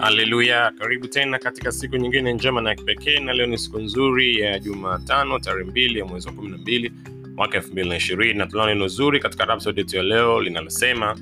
[0.00, 0.72] haleluya.
[0.78, 5.38] Karibu tena katika siku nyingine njema na kipekee na leo ni siku nzuri ya jumatano
[5.38, 6.92] tarehe mbili ya mwezi wa kumi na mbili
[7.36, 11.16] mwaka elfu mbili na ishirini na tunao neno zuri katika rapsodi yetu ya leo linalosema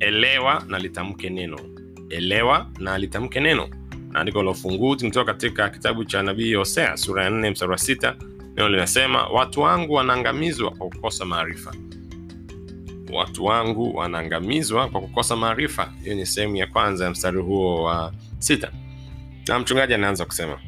[0.00, 1.58] elewa na litamke neno.
[2.10, 3.68] Elewa na litamke neno.
[4.10, 8.16] Na la ufunguzi kutoka katika kitabu cha nabii hosea sura ya nne mstari wa sita
[8.56, 11.74] neno linasema watu wangu wanaangamizwa kwa kukosa maarifa
[13.12, 15.92] watu wangu wanaangamizwa kwa kukosa maarifa.
[16.02, 18.70] Hiyo ni sehemu ya kwanza ya mstari huo wa sita.
[19.48, 20.58] Na mchungaji anaanza kusema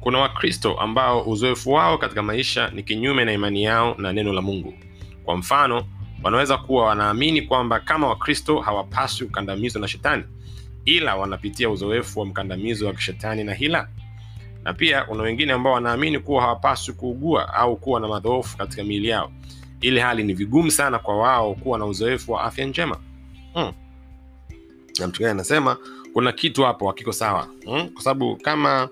[0.00, 4.42] kuna wakristo ambao uzoefu wao katika maisha ni kinyume na imani yao na neno la
[4.42, 4.74] mungu.
[5.24, 5.84] Kwa mfano
[6.22, 10.24] wanaweza kuwa wanaamini kwamba kama wakristo hawapaswi kukandamizwa na shetani
[10.84, 13.88] ila wanapitia uzoefu wa mkandamizo wa kishetani na hila.
[14.64, 19.08] Na pia kuna wengine ambao wanaamini kuwa hawapaswi kuugua au kuwa na madhoofu katika miili
[19.08, 19.32] yao
[19.80, 22.96] ili hali ni vigumu sana kwa wao kuwa na uzoefu wa afya njema.
[23.54, 23.72] Hmm.
[25.00, 25.76] na mchungaji anasema
[26.12, 27.48] kuna kitu hapo hakiko sawa.
[27.64, 27.88] Hmm?
[27.88, 28.88] kwa sababu kama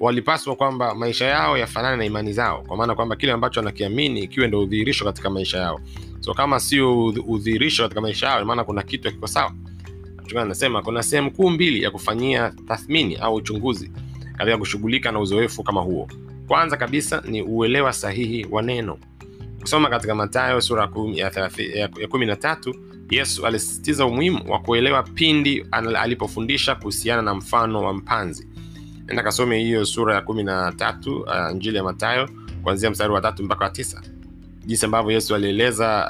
[0.00, 2.62] walipaswa kwamba maisha yao yafanane na imani zao.
[2.66, 5.80] Kwa maana kwamba kile ambacho anakiamini kiwe ndo udhihirisho katika maisha yao.
[6.20, 9.52] So kama sio udhihirisho katika maisha yao maana kuna kitu hakiko sawa.
[10.36, 13.92] Anasema kuna sehemu kuu mbili ya kufanyia tathmini au uchunguzi
[14.38, 16.08] katika kushughulika na uzoefu kama huo.
[16.48, 18.98] Kwanza kabisa ni uelewa sahihi wa neno
[19.62, 21.30] kusoma katika matayo sura ya
[21.74, 22.74] ya- ya kumi na tatu
[23.10, 28.48] yesu alisisitiza umuhimu wa kuelewa pindi alipofundisha kuhusiana na mfano wa mpanzi.
[29.08, 32.28] Enda kasome hiyo sura ya kumi na tatu uh, njili ya matayo
[32.62, 34.02] kuanzia mstari wa tatu mpaka wa tisa.
[34.66, 36.06] Jinsi ambavyo yesu alieleza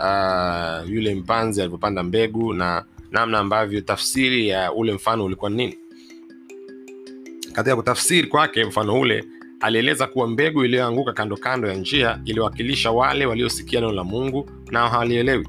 [0.84, 5.78] uh, yule mpanzi alivyopanda mbegu na namna ambavyo tafsiri ya ule mfano ulikuwa ni nini.
[7.52, 9.24] Katika kutafsiri kwake mfano ule
[9.62, 14.88] alieleza kuwa mbegu iliyoanguka kando kando ya njia iliwakilisha wale waliosikia neno la mungu nao
[14.88, 15.48] hawalielewi.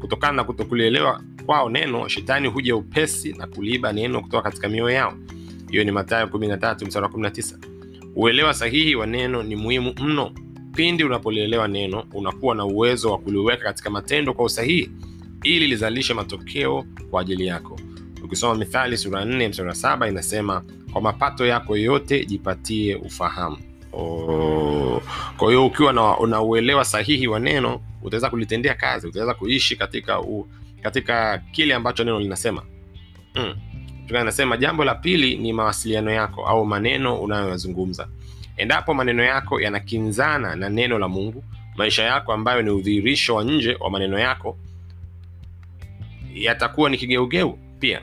[0.00, 5.14] Kutokana na kutokulielewa kwao neno shetani huja upesi na kuliiba neno kutoka katika mioyo yao.
[5.70, 7.56] Hiyo ni matayo 13 mstari wa 19
[8.16, 10.32] uelewa sahihi wa neno ni muhimu mno.
[10.74, 14.90] Pindi unapolielewa neno unakuwa na uwezo wa kuliweka katika matendo kwa usahihi
[15.42, 17.80] ili lizalishe matokeo kwa ajili yako
[18.24, 23.58] ukisoma mithali sura 4 mstari wa saba inasema kwa mapato yako yote jipatie ufahamu
[23.94, 25.02] Oh.
[25.36, 25.92] kwa hiyo ukiwa
[26.26, 30.48] na, uelewa sahihi wa neno utaweza kulitendea kazi utaweza kuishi katika u,
[30.82, 32.62] katika kile ambacho neno linasema
[33.34, 33.54] mm.
[34.18, 38.08] anasema jambo la pili ni mawasiliano yako au maneno unayoyazungumza
[38.56, 41.44] endapo maneno yako yanakinzana na neno la mungu
[41.76, 44.58] maisha yako ambayo ni udhihirisho wa nje wa maneno yako
[46.34, 48.00] yatakuwa ni kigeugeu pia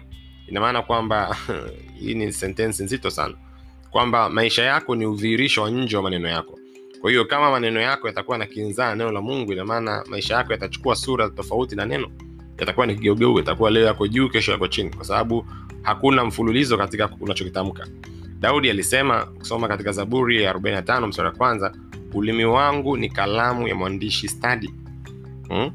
[0.50, 1.38] ina maana kwamba
[2.00, 3.34] hii ni sentensi nzito sana.
[3.92, 6.60] Kwamba maisha yako ni udhihirisho wa nje wa maneno yako.
[7.02, 10.52] Kwa hiyo kama maneno yako yatakuwa na kinzaa neno la mungu ina maana maisha yako
[10.52, 12.12] yatachukua sura tofauti na neno.
[12.60, 14.90] Yatakuwa ni kigeugeu yatakuwa leo yako juu kesho yako chini.
[14.90, 15.46] Kwa sababu
[15.82, 17.88] hakuna mfululizo katika unachokitamka.
[18.40, 21.74] Daudi alisema kusoma katika zaburi ya 45 mstari wa kwanza
[22.14, 24.74] ulimi wangu ni kalamu ya mwandishi stadi.
[25.50, 25.72] Hmm?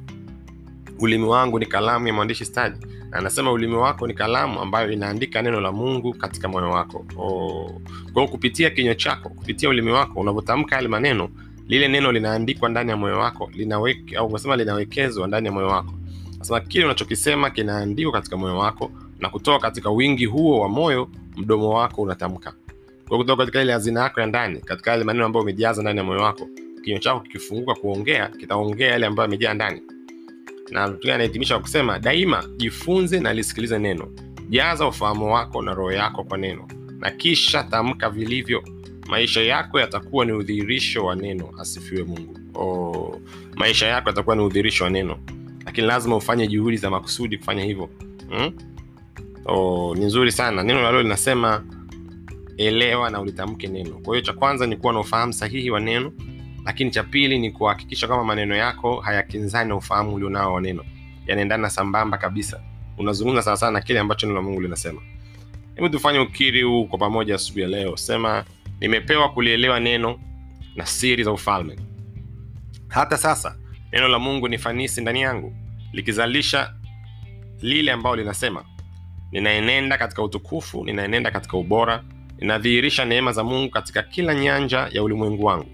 [1.05, 5.43] Ulimi wangu ni kalamu ya mwandishi stadi na anasema ulimi wako ni kalamu ambayo inaandika
[5.43, 7.07] neno la mungu katika moyo wako.
[7.19, 7.81] Oh.
[8.13, 11.29] kwa hiyo kupitia kinywa chako kupitia ulimi wako unavyotamka yale maneno
[11.69, 15.95] lile neno linaandikwa ndani ya moyo wako linaweke, au unasema linawekezwa ndani ya moyo wako.
[16.39, 18.91] Nasema kile unachokisema kinaandikwa katika moyo wako
[19.21, 22.53] na kutoka katika wingi huo wa moyo mdomo wako unatamka.
[23.09, 26.05] Kwa kutoka katika ile hazina yako ya ndani katika yale maneno ambayo umejaza ndani ya
[26.05, 26.49] moyo wako
[26.85, 29.83] kinywa chako kikifunguka kuongea kitaongea yale ambayo amejaa ndani
[30.75, 34.09] na mtu anahitimisha kusema daima jifunze na lisikilize neno.
[34.49, 36.69] Jaza ufahamu wako na roho yako kwa neno.
[36.99, 38.63] Na kisha tamka vilivyo.
[39.09, 41.51] Maisha yako yatakuwa ni udhihirisho wa neno.
[41.61, 42.39] Asifiwe mungu.
[42.55, 43.21] Oh,
[43.57, 45.19] maisha yako yatakuwa ni udhihirisho wa neno.
[45.67, 47.89] Lakini lazima ufanye juhudi za makusudi kufanya hivyo.
[48.31, 48.53] Hmm?
[49.47, 50.63] oh, ni nzuri sana.
[50.63, 51.65] Neno la linasema
[52.57, 53.91] elewa na ulitamke neno.
[53.91, 56.13] Kwa hiyo cha kwanza ni kuwa na ufahamu sahihi wa neno
[56.65, 60.85] lakini cha pili ni kuhakikisha kwamba maneno yako hayakinzani na ufahamu ulionao wa neno.
[61.27, 62.61] Yanaendana sambamba kabisa.
[62.99, 65.01] Unazungumza sawasawa na kile ambacho neno la mungu linasema.
[65.75, 67.97] Hebu tufanye ukiri huu kwa pamoja asubuhi ya leo.
[67.97, 68.45] Sema
[68.81, 70.21] nimepewa kulielewa neno
[70.77, 71.77] na siri za ufalme.
[72.89, 73.57] Hata sasa
[73.93, 75.57] neno la mungu ni fanisi ndani yangu
[75.93, 76.75] likizalisha
[77.61, 78.65] lile ambalo linasema.
[79.33, 82.05] Ninaenenda katika utukufu ninaenenda katika ubora
[82.39, 85.69] ninadhihirisha neema za mungu katika kila nyanja ya ulimwengu wangu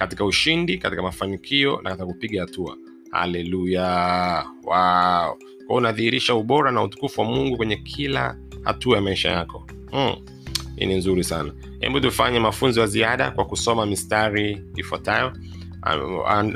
[0.00, 2.76] katika ushindi katika mafanikio na katika kupiga hatua.
[3.10, 4.44] Haleluya!
[4.64, 5.36] Wow.
[5.66, 9.66] kwao unadhihirisha ubora na utukufu wa mungu kwenye kila hatua ya maisha yako.
[9.90, 10.14] Hmm.
[10.76, 11.52] hii ni nzuri sana.
[11.80, 15.32] Hebu tufanye mafunzo ya ziada kwa kusoma mistari ifuatayo.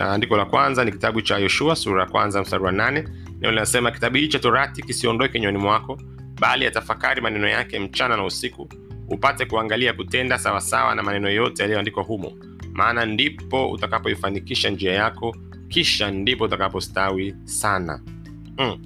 [0.00, 3.00] Andiko la kwanza ni kitabu cha yoshua sura ya kwanza mstari wa nane.
[3.40, 5.98] Neno linasema kitabu hii cha torati kisiondoe kinywani mwako
[6.40, 8.68] bali yatafakari maneno yake mchana na usiku
[9.08, 12.32] upate kuangalia kutenda sawasawa na maneno yote yaliyoandikwa humo
[12.74, 15.36] maana ndipo utakapoifanikisha njia yako
[15.68, 18.00] kisha ndipo utakapostawi sana.
[18.58, 18.78] Mm.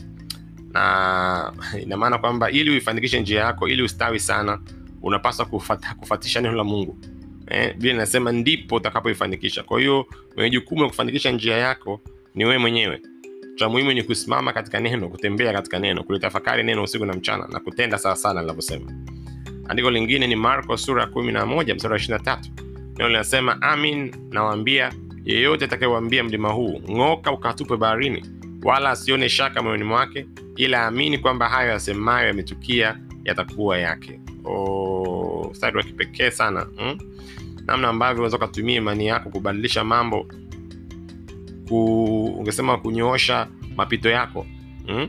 [0.72, 1.52] na
[1.82, 4.60] ina maana kwamba ili uifanikishe njia yako ili ustawi sana
[5.02, 6.98] unapaswa kufata, kufatisha neno la mungu.
[7.46, 9.62] Eh, vile inasema ndipo utakapoifanikisha.
[9.62, 10.06] Kwa hiyo
[10.36, 12.00] mwenye jukumu la kufanikisha njia yako
[12.34, 13.02] ni wewe mwenyewe.
[13.56, 17.60] Cha muhimu ni kusimama katika neno kutembea katika neno kulitafakari neno usiku na mchana na
[17.60, 18.92] kutenda sawa sana linavyosema
[19.68, 22.50] andiko lingine ni marko sura ya kumi na moja mstari wa ishiri tatu
[22.98, 24.92] neno linasema amin nawaambia
[25.24, 28.24] yeyote atakayewambia mlima huu ng'oka ukatupwe baharini
[28.62, 34.20] wala asione shaka moyoni mwake ila aamini kwamba hayo yasemayo yametukia yatakuwa yake
[35.50, 36.98] mstari wa kipekee sana hmm?
[37.66, 40.26] namna ambavyo unaweza ukatumia imani yako kubadilisha mambo
[41.68, 44.46] ku, ungesema kunyoosha mapito yako
[44.86, 45.08] hmm?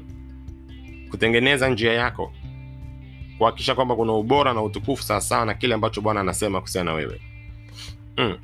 [1.12, 2.34] kutengeneza njia yako
[3.38, 7.22] kuhakikisha kwamba kuna ubora na utukufu sawasawa na kile ambacho bwana anasema kuhusiana na wewe
[8.20, 8.38] hmm.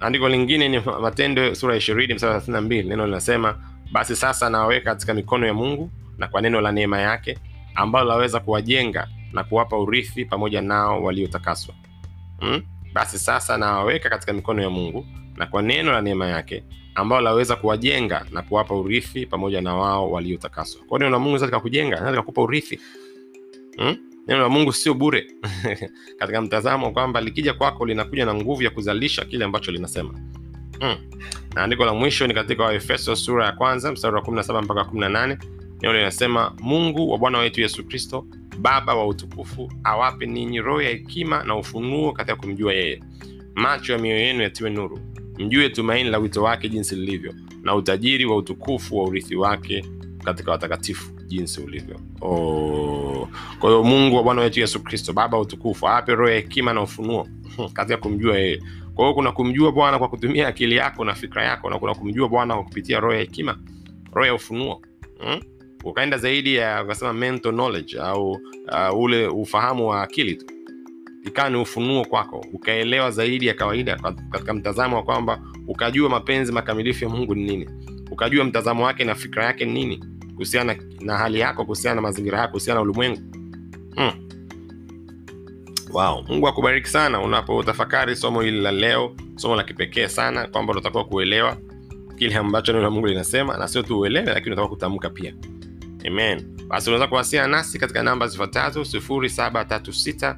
[0.00, 3.54] andiko lingine ni matendo sura ya ishirini mstari neno linasema
[3.92, 7.38] basi sasa nawaweka katika mikono ya mungu na kwa neno la neema yake
[7.74, 11.74] ambalo laweza kuwajenga na kuwapa urithi pamoja nao waliotakaswa
[12.40, 12.62] hmm?
[12.92, 16.64] basi sasa nawaweka katika mikono ya mungu na kwa neno la neema yake
[16.94, 21.60] ambalo laweza kuwajenga na kuwapa urithi pamoja na wao waliotakaswa Kwa neno la mungu naweza
[21.60, 22.80] kujenga naweza likakupa urithi
[23.76, 23.96] hmm?
[24.30, 25.26] Neno la mungu sio bure.
[26.18, 30.14] Katika mtazamo kwamba likija kwako linakuja na nguvu ya kuzalisha kile ambacho linasema.
[30.80, 30.96] Hmm.
[31.54, 35.36] na andiko la mwisho ni katika waefeso sura ya kwanza mstari wa 17 mpaka 18
[35.82, 38.26] neno linasema mungu wa bwana wetu yesu kristo
[38.58, 43.02] baba wa utukufu awape ninyi roho ya hekima na ufunuo katika kumjua yeye.
[43.54, 45.00] Macho ya mioyo yenu yatiwe nuru.
[45.38, 49.84] Mjue tumaini la wito wake jinsi lilivyo na utajiri wa utukufu wa urithi wake
[50.24, 52.00] katika watakatifu jinsi ulivyo.
[52.20, 53.09] Oh.
[53.60, 56.82] Kwa hiyo mungu wa bwana wetu yesu kristo baba utukufu awape roho ya hekima na
[56.82, 57.28] ufunuo
[57.74, 58.62] katika kumjua yeye.
[58.94, 62.28] Kwa hiyo kuna kumjua bwana kwa kutumia akili yako na fikra yako na kuna kumjua
[62.28, 63.58] bwana kwa kupitia roho ya hekima
[64.12, 64.82] roho ya ufunuo
[65.18, 65.40] hmm?
[65.84, 70.46] ukaenda zaidi ya ukasema mental knowledge au uh, ule ufahamu wa akili tu.
[71.26, 73.96] Ikawa ni ufunuo kwako ukaelewa zaidi ya kawaida
[74.30, 77.68] katika mtazamo wa kwamba ukajua mapenzi makamilifu ya mungu ni nini
[78.10, 80.04] ukajua mtazamo wake na fikra yake ni nini
[80.40, 83.20] kuhusiana na hali yako kuhusiana na mazingira yako kuhusiana na ulimwengu.
[83.94, 84.28] Hmm.
[85.92, 86.22] wow.
[86.28, 91.56] Mungu akubariki sana unapotafakari somo hili la leo somo la kipekee sana kwamba unatakiwa kuelewa
[92.18, 95.34] kile ambacho neno la mungu linasema na sio tu uelewe lakini unatakiwa kutamka pia.
[96.06, 96.56] Amen.
[96.68, 100.36] Basi unaweza kuwasiliana nasi katika namba zifuatazo 736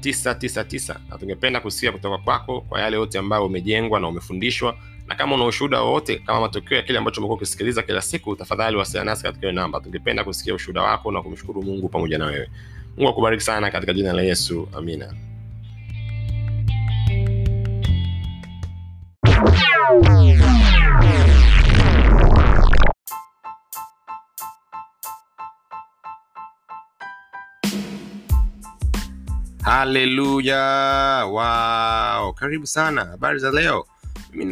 [0.00, 4.76] 999 na tungependa kusikia kutoka kwako kwa yale yote ambayo umejengwa na umefundishwa
[5.10, 8.76] na kama una ushuhuda wowote kama matokeo ya kile ambacho umekuwa ukisikiliza kila siku tafadhali
[8.76, 9.80] wasiliana nasi katika hiyo namba.
[9.80, 12.50] Tungependa kusikia ushuhuda wako na kumshukuru mungu pamoja na wewe.
[12.96, 14.68] Mungu akubariki sana katika jina la yesu.
[14.76, 15.14] Amina.
[29.62, 31.24] Haleluya.
[31.26, 32.32] Wow.
[32.32, 33.04] karibu sana.
[33.04, 33.86] Habari za leo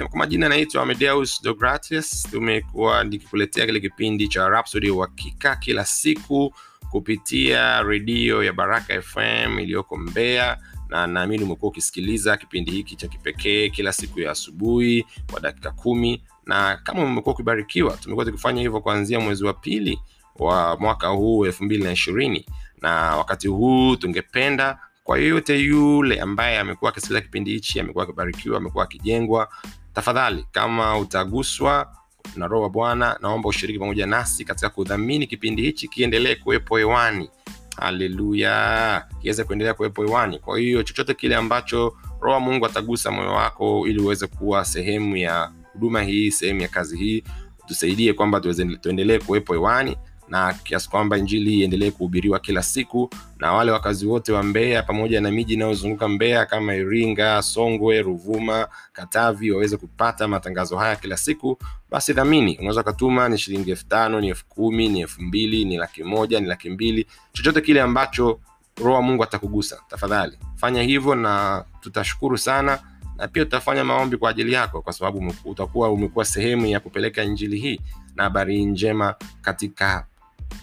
[0.08, 2.22] kwa majina naitwa amedeus dogratius.
[2.30, 6.54] Tumekuwa nikikuletea kile kipindi cha Rhapsody uhakika kila siku
[6.90, 10.58] kupitia redio ya baraka fm iliyoko mbea
[10.88, 16.22] na naamini umekuwa ukisikiliza kipindi hiki cha kipekee kila siku ya asubuhi kwa dakika kumi.
[16.46, 20.00] Na kama umekuwa ukibarikiwa tumekuwa tukifanya hivyo kuanzia mwezi wa pili
[20.38, 22.46] wa mwaka huu elfu mbili na ishirini.
[22.82, 28.84] Na wakati huu tungependa kwa yeyote yule ambaye amekuwa akisikiliza kipindi hichi amekuwa akibarikiwa amekuwa
[28.84, 29.48] akijengwa
[29.94, 31.92] tafadhali kama utaguswa
[32.36, 37.30] na roho wa bwana naomba ushiriki pamoja nasi katika kudhamini kipindi hichi kiendelee kuwepo hewani.
[37.76, 39.06] Haleluya!
[39.20, 40.38] Kiweze kuendelea kuwepo hewani.
[40.38, 45.16] Kwa hiyo chochote kile ambacho roho wa mungu atagusa moyo wako ili uweze kuwa sehemu
[45.16, 47.24] ya huduma hii sehemu ya kazi hii
[47.66, 48.40] tusaidie kwamba
[48.80, 49.96] tuendelee kuwepo hewani
[50.28, 55.20] na kiasi kwamba injili iendelee kuhubiriwa kila siku na wale wakazi wote wa mbeya pamoja
[55.20, 61.58] na miji inayozunguka mbeya kama iringa songwe ruvuma katavi waweze kupata matangazo haya kila siku
[61.90, 62.58] basi dhamini.
[62.58, 66.40] Unaweza ukatuma ni shilingi elfu tano ni elfu kumi ni elfu mbili ni laki moja
[66.40, 67.06] ni laki mbili.
[67.32, 68.40] Chochote kile ambacho
[68.84, 70.38] roho mungu atakugusa tafadhali.
[70.56, 72.78] Fanya hivyo na tutashukuru sana
[73.16, 77.58] na pia tutafanya maombi kwa ajili yako kwa sababu utakuwa umekuwa sehemu ya kupeleka injili
[77.58, 77.80] hii.
[78.16, 80.06] Na habari njema katika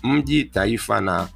[0.03, 1.27] mji, taifa na